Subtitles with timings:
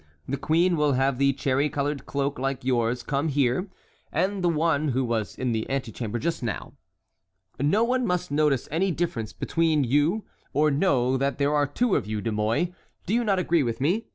[0.27, 5.37] The queen will have the cherry colored cloak like yours come here—the one who was
[5.37, 6.73] in the antechamber just now.
[7.59, 12.07] No one must notice any difference between you, or know that there are two of
[12.07, 12.73] you, De Mouy.
[13.05, 14.07] Do you not agree with me?